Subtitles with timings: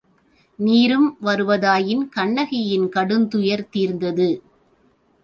[0.59, 4.29] நீரும் வருவதாயின் கண்ணகியின் கடுந்துயர் தீர்ந்தது.